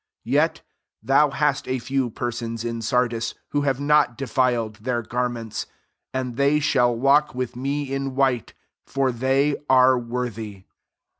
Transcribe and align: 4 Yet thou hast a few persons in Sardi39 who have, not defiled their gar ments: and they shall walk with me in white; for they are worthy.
4 0.23 0.31
Yet 0.31 0.61
thou 1.03 1.29
hast 1.29 1.67
a 1.67 1.77
few 1.77 2.09
persons 2.09 2.65
in 2.65 2.79
Sardi39 2.79 3.33
who 3.49 3.61
have, 3.61 3.79
not 3.79 4.17
defiled 4.17 4.77
their 4.77 5.03
gar 5.03 5.29
ments: 5.29 5.67
and 6.11 6.37
they 6.37 6.59
shall 6.59 6.95
walk 6.95 7.35
with 7.35 7.55
me 7.55 7.93
in 7.93 8.15
white; 8.15 8.55
for 8.83 9.11
they 9.11 9.57
are 9.69 9.99
worthy. 9.99 10.63